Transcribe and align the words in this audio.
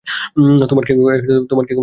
তোমার 0.69 0.83
কি 0.87 0.93
খবর? 0.93 1.79